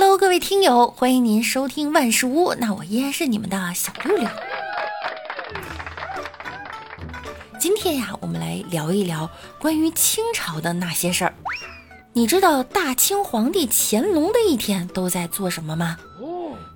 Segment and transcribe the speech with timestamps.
[0.00, 2.54] Hello，各位听友，欢迎您收听万事屋。
[2.54, 4.28] 那我依然是你们的小六六。
[7.58, 11.34] 今天呀，我们来聊一聊关于清朝的那些事儿。
[12.12, 15.96] 你知道大清皇帝乾隆的一天都在做什么吗？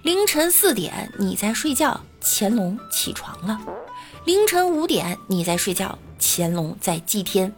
[0.03, 3.57] 凌晨四点你在睡觉，乾隆起床了；
[4.25, 7.53] 凌晨五点你在睡觉，乾隆在祭天；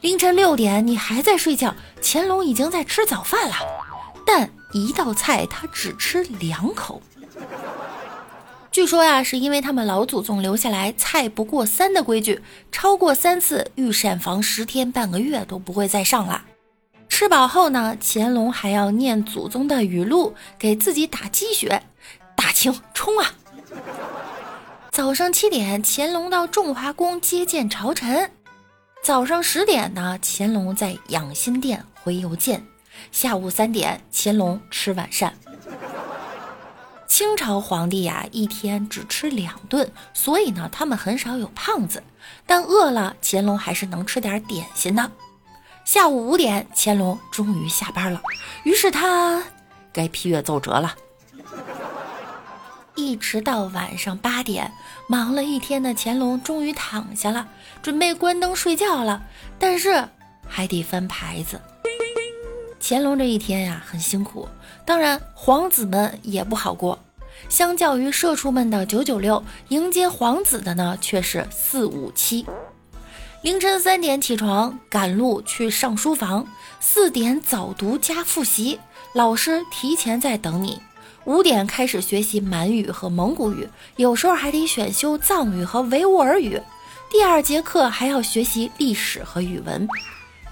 [0.00, 3.54] 凌晨六点你还在睡觉，乾隆已经在吃早饭了。
[4.26, 7.00] 但一道菜他只吃两口。
[8.70, 16.44] 据说呀，是因为他们老祖宗留下来“菜不过三”的规矩，超过三次御膳房十天半个月都不会再上了。
[17.08, 21.82] 吃饱后呢，乾隆还要念祖宗的语录，给自己打鸡血。
[22.34, 23.32] 大清冲啊！
[24.90, 28.28] 早上七点，乾隆到中华宫接见朝臣；
[29.02, 32.60] 早上十点呢，乾隆在养心殿回邮件；
[33.12, 35.34] 下午三点，乾隆吃晚膳。
[37.06, 42.02] 清朝皇帝呀，一天只吃两顿，所以呢，他们很少有胖子。
[42.44, 45.10] 但饿了，乾隆还是能吃点点心的。
[45.84, 48.20] 下午五点，乾隆终于下班了，
[48.64, 49.42] 于是他
[49.92, 50.94] 该批阅奏折了。
[52.96, 54.72] 一直到晚上八点，
[55.06, 57.46] 忙了一天的乾隆终于躺下了，
[57.82, 59.22] 准备关灯睡觉了。
[59.58, 60.08] 但是
[60.48, 61.60] 还得翻牌子。
[62.88, 64.48] 乾隆这一天呀，很辛苦，
[64.84, 66.96] 当然皇子们也不好过。
[67.48, 72.46] 相较于社畜们的九九六，迎接皇子的呢却是四五七。
[73.42, 76.44] 凌晨三点起床，赶路去上书房；
[76.78, 78.78] 四点早读加复习，
[79.14, 80.80] 老师提前在等你。
[81.24, 86.62] 五点开始学习满语和蒙古语，有时候还得选修藏语和维吾尔语。
[87.10, 89.88] 第二节课还要学习历史和语文。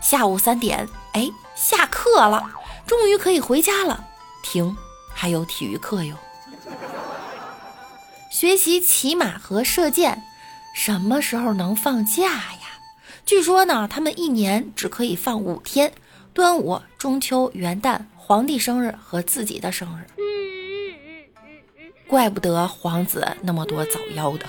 [0.04, 2.44] 下午三点，哎，下课了，
[2.86, 4.06] 终于可以回家了。
[4.42, 4.76] 停，
[5.14, 6.14] 还有体育课哟。
[8.30, 10.22] 学习骑马和射箭，
[10.74, 12.60] 什么时候能放假呀？
[13.24, 15.94] 据说呢，他们一年只可以放五天：
[16.34, 20.04] 端午、中秋、元旦、皇帝生日和自己的生日。
[22.06, 24.44] 怪不得皇子那么多早夭的。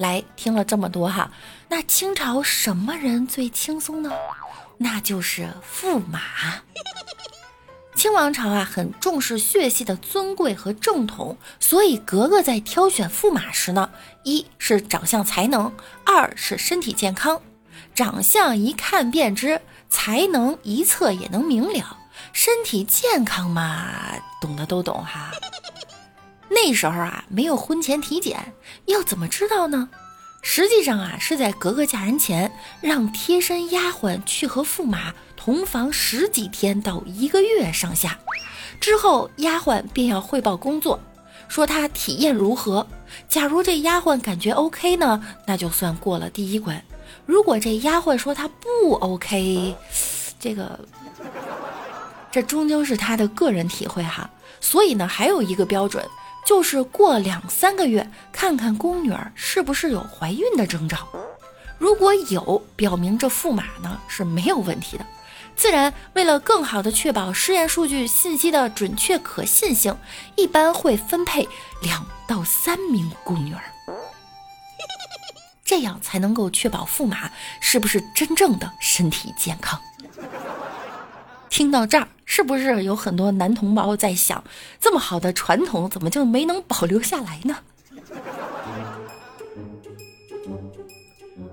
[0.00, 1.30] 来，听了这么多哈，
[1.68, 4.10] 那清朝什么人最轻松呢？
[4.78, 6.20] 那就是驸马。
[7.94, 13.90] 清王朝啊，很重视血系的尊贵和正统，所以格格在挑选驸马时呢，
[14.24, 15.70] 一是长相才能，
[16.06, 17.38] 二是身体健康。
[17.94, 21.98] 长相一看便知，才能一测也能明了，
[22.32, 23.92] 身体健康嘛，
[24.40, 25.30] 懂的都懂哈。
[26.52, 28.52] 那时候啊，没有婚前体检，
[28.86, 29.88] 要怎么知道呢？
[30.42, 32.50] 实际上啊，是在格格嫁人前，
[32.80, 38.18] 让贴身丫鬟去和驸马同房十几天到一个月上下，
[38.80, 40.98] 之后丫鬟便要汇报工作，
[41.46, 42.86] 说她体验如何。
[43.28, 46.76] 假如这丫鬟感觉 OK 呢，那就算过了第一关；
[47.26, 49.76] 如果这丫鬟说她不 OK，
[50.40, 50.80] 这个
[52.32, 54.28] 这终究是她的个人体会哈。
[54.60, 56.04] 所以呢，还有一个标准。
[56.44, 61.08] 就是过两三个月，看看宫女儿是不是有怀孕的征兆，
[61.78, 65.06] 如果有，表明这驸马呢是没有问题的。
[65.56, 69.96] 自然，为了更好的确保试验数据信息的准确可信性，
[70.34, 71.46] 一般会分配
[71.82, 73.62] 两到三名宫女儿，
[75.64, 77.30] 这样才能够确保驸马
[77.60, 79.78] 是不是真正的身体健康。
[81.50, 84.42] 听到这儿，是不是有很多男同胞在想，
[84.80, 87.58] 这么好的传统怎么就没能保留下来呢？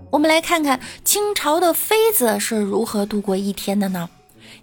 [0.09, 4.09] 我们来看看清朝的妃子是如何度过一天的呢？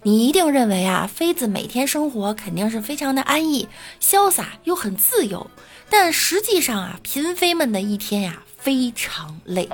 [0.01, 3.67] 你一定认为啊，妃子每天生活肯定是非常的安逸、
[4.01, 5.49] 潇洒又很自由，
[5.89, 9.69] 但实际上啊，嫔妃们的一天呀非常累。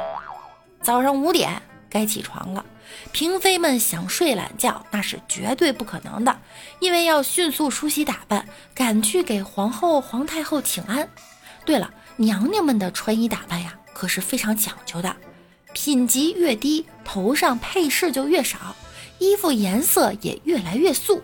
[0.81, 2.65] 早上五点该起床了。
[3.11, 6.39] 嫔妃们想睡懒觉，那是绝对不可能的，
[6.79, 11.09] 因为要迅速梳洗打扮，赶去给皇后、皇太后请安。
[11.65, 15.15] 对了，娘娘们的穿衣打扮呀，可是非常讲究的，
[15.73, 18.75] 品级越低，头上配饰就越少，
[19.19, 21.21] 衣服颜色也越来越素，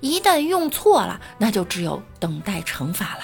[0.00, 3.20] 一旦用错了，那就只有等待惩罚了。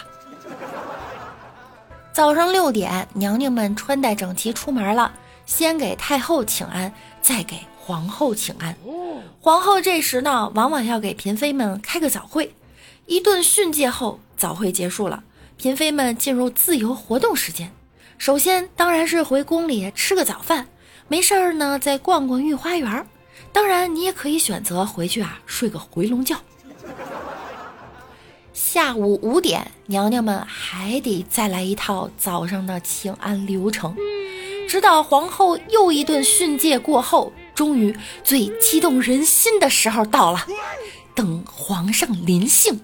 [2.12, 5.12] 早上六点，娘娘们穿戴整齐出门了，
[5.44, 7.60] 先给太后请安，再给。
[7.86, 8.76] 皇后请安，
[9.40, 12.52] 皇后这时呢，往往要给嫔妃们开个早会。
[13.06, 15.22] 一顿训诫后，早会结束了，
[15.56, 17.70] 嫔妃们进入自由活动时间。
[18.18, 20.66] 首先当然是回宫里吃个早饭，
[21.06, 23.06] 没事儿呢再逛逛御花园。
[23.52, 26.34] 当然，你也可以选择回去啊睡个回笼觉。
[28.52, 33.94] 下午五点，娘娘们还得再来一套早上的请安流程，
[34.68, 40.46] 直到皇后又一顿训诫过后，终于最激动人心的时候到了，
[41.14, 42.80] 等皇上临幸。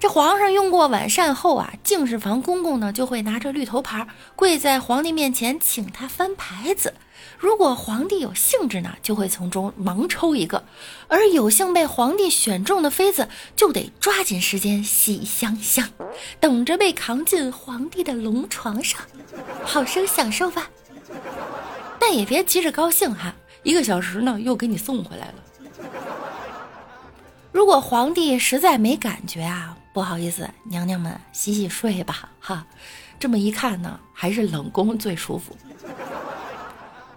[0.00, 6.94] 这皇上用过晚膳后啊，敬事房公公呢就会拿着绿头牌跪在皇帝面前，请他翻牌子。
[7.38, 10.62] 如果皇帝有兴致呢，就会从中盲抽一个；
[11.06, 15.90] 而有幸被皇帝选中的妃子，就得抓紧时间洗香香，
[16.40, 19.02] 等着被扛进皇帝的龙床上，
[19.62, 20.70] 好生享受吧。
[22.10, 25.34] 但也别急着高兴哈，一个小时呢又给你送回来了。
[27.52, 29.76] 如果皇帝实在没感觉啊。
[29.92, 32.66] 不好意思，娘娘们洗洗睡吧，哈，
[33.20, 35.56] 这么一看呢，还是冷宫最舒服。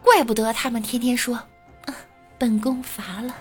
[0.03, 1.95] 怪不得他们天天说，啊，
[2.37, 3.35] 本宫乏了。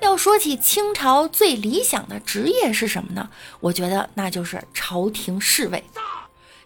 [0.00, 3.30] 要说起清朝最理想的职业是什么呢？
[3.60, 5.82] 我觉得那就是朝廷侍卫。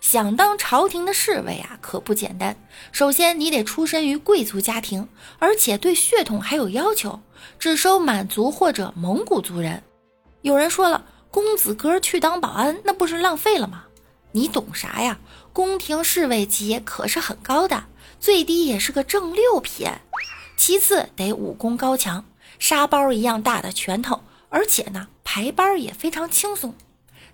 [0.05, 2.55] 想当朝廷的侍卫啊，可不简单。
[2.93, 5.09] 首先，你得出身于贵族家庭，
[5.39, 7.23] 而且对血统还有要求。
[7.59, 9.83] 只收满族或者蒙古族人。
[10.43, 13.85] 有人说了，公子哥去当保安，那不是浪费了吗？
[14.33, 15.19] 你懂啥呀？
[15.55, 17.85] 宫廷侍卫级可是很高的，
[18.21, 19.89] 最低也是个正六品。
[20.59, 22.27] 其次得武功高强，
[22.59, 24.21] 沙包一样大的拳头，
[24.51, 26.75] 而且呢排班也非常轻松。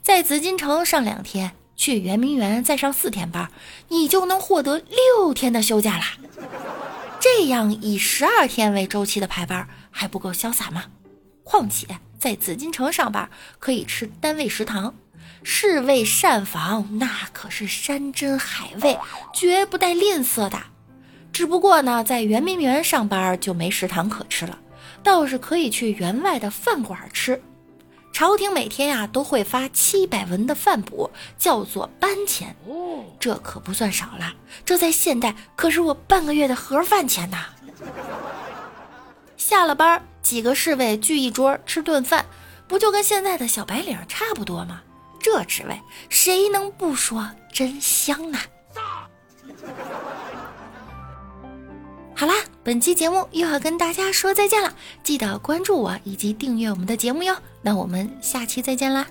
[0.00, 3.50] 在紫禁城上两天，去圆明园再上四天班，
[3.88, 4.82] 你就能获得
[5.16, 6.08] 六天的休假啦。
[7.18, 9.66] 这样以十二天为周期的排班。
[9.90, 10.84] 还不够潇洒吗？
[11.42, 11.86] 况且
[12.18, 14.94] 在紫禁城上班可以吃单位食堂，
[15.42, 18.98] 侍卫膳房那可是山珍海味，
[19.32, 20.58] 绝不带吝啬的。
[21.32, 24.58] 只不过呢，在圆明园上班就没食堂可吃了，
[25.02, 27.42] 倒是可以去园外的饭馆吃。
[28.20, 32.54] 朝廷每天呀都会发七百文的饭补，叫做班钱，
[33.18, 34.34] 这可不算少了。
[34.62, 37.46] 这在现代可是我半个月的盒饭钱呐。
[39.38, 42.26] 下了班，几个侍卫聚一桌吃顿饭，
[42.68, 44.82] 不就跟现在的小白领差不多吗？
[45.18, 45.80] 这职位
[46.10, 48.38] 谁能不说真香呢？
[52.14, 52.34] 好啦，
[52.70, 54.72] 本期节目又要跟大家说再见了，
[55.02, 57.36] 记得关注我以及订阅我们的节目哟。
[57.62, 59.04] 那我们下期再见啦！